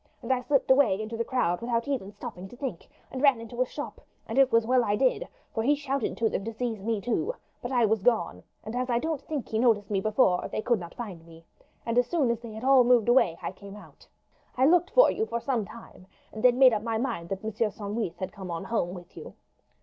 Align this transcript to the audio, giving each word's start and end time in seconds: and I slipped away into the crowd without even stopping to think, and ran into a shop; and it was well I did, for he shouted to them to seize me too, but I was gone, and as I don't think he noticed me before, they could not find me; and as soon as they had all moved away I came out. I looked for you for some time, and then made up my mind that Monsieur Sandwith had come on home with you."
and 0.23 0.33
I 0.33 0.41
slipped 0.41 0.71
away 0.71 0.99
into 0.99 1.15
the 1.15 1.23
crowd 1.23 1.61
without 1.61 1.87
even 1.87 2.11
stopping 2.11 2.47
to 2.49 2.55
think, 2.57 2.87
and 3.11 3.21
ran 3.21 3.39
into 3.39 3.61
a 3.61 3.67
shop; 3.67 4.01
and 4.27 4.39
it 4.39 4.51
was 4.51 4.65
well 4.65 4.83
I 4.83 4.95
did, 4.95 5.27
for 5.53 5.61
he 5.61 5.75
shouted 5.75 6.17
to 6.17 6.27
them 6.27 6.43
to 6.45 6.51
seize 6.53 6.81
me 6.81 6.99
too, 6.99 7.35
but 7.61 7.71
I 7.71 7.85
was 7.85 8.01
gone, 8.01 8.41
and 8.63 8.75
as 8.75 8.89
I 8.89 8.97
don't 8.97 9.21
think 9.21 9.49
he 9.49 9.59
noticed 9.59 9.91
me 9.91 10.01
before, 10.01 10.47
they 10.51 10.63
could 10.63 10.79
not 10.79 10.95
find 10.95 11.23
me; 11.27 11.45
and 11.85 11.99
as 11.99 12.07
soon 12.07 12.31
as 12.31 12.39
they 12.39 12.53
had 12.53 12.63
all 12.63 12.83
moved 12.83 13.09
away 13.09 13.37
I 13.43 13.51
came 13.51 13.75
out. 13.75 14.07
I 14.57 14.65
looked 14.65 14.89
for 14.89 15.11
you 15.11 15.27
for 15.27 15.39
some 15.39 15.65
time, 15.65 16.07
and 16.33 16.41
then 16.43 16.57
made 16.57 16.73
up 16.73 16.81
my 16.81 16.97
mind 16.97 17.29
that 17.29 17.43
Monsieur 17.43 17.69
Sandwith 17.69 18.17
had 18.17 18.33
come 18.33 18.49
on 18.49 18.63
home 18.63 18.95
with 18.95 19.15
you." 19.15 19.35